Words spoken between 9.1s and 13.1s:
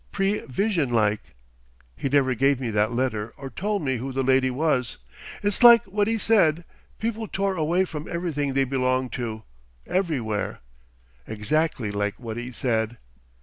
to everywhere. Exactly like what 'e said....